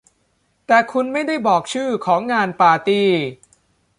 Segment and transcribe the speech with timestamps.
[0.67, 3.09] แต่คุณไม่ได้บอกชื่อของงานปาร์ตี้